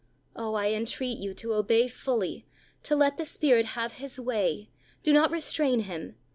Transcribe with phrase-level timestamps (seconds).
[0.35, 0.55] Oh!
[0.55, 2.47] I entreat you to obey fully,
[2.81, 4.71] to let the Spirit have His way.
[5.03, 6.15] Do not restrain Him.